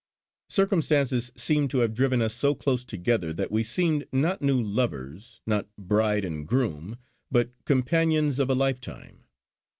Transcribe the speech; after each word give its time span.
Circumstances 0.49 1.31
seemed 1.35 1.69
to 1.69 1.77
have 1.81 1.93
driven 1.93 2.23
us 2.23 2.33
so 2.33 2.55
close 2.55 2.83
together 2.83 3.31
that 3.33 3.51
we 3.51 3.63
seemed 3.63 4.07
not 4.11 4.41
new 4.41 4.59
lovers, 4.59 5.41
not 5.45 5.67
bride 5.77 6.25
and 6.25 6.47
groom, 6.47 6.97
but 7.29 7.51
companions 7.65 8.39
of 8.39 8.49
a 8.49 8.55
lifetime. 8.55 9.25